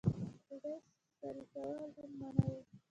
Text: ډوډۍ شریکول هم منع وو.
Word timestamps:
ډوډۍ 0.47 0.75
شریکول 1.17 1.69
هم 1.95 2.09
منع 2.19 2.45
وو. 2.51 2.59